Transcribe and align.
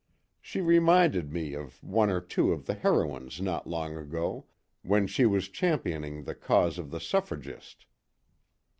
She 0.41 0.61
reminded 0.61 1.31
me 1.31 1.53
of 1.53 1.83
one 1.83 2.09
or 2.09 2.19
two 2.21 2.53
of 2.53 2.65
the 2.65 2.73
heroines 2.73 3.39
not 3.39 3.67
long 3.67 3.95
ago, 3.95 4.47
when 4.81 5.05
she 5.05 5.27
was 5.27 5.47
championing 5.47 6.23
the 6.23 6.33
cause 6.33 6.79
of 6.79 6.89
the 6.89 6.99
suffragist." 6.99 7.85